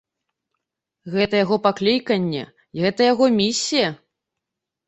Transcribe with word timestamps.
Гэта 1.15 1.33
яго 1.43 1.55
пакліканне, 1.67 2.41
гэта 2.87 3.01
яго 3.13 3.25
місія. 3.41 3.87